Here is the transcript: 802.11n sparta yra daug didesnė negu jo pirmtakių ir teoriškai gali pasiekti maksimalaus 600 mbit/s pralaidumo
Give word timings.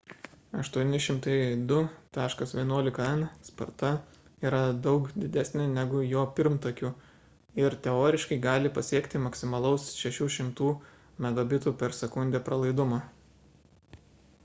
802.11n 0.59 3.25
sparta 3.49 3.91
yra 4.49 4.61
daug 4.87 5.05
didesnė 5.23 5.65
negu 5.73 6.01
jo 6.13 6.23
pirmtakių 6.39 6.91
ir 7.65 7.75
teoriškai 7.89 8.37
gali 8.47 8.71
pasiekti 8.79 9.21
maksimalaus 9.27 9.83
600 10.05 10.73
mbit/s 11.27 12.09
pralaidumo 12.49 12.99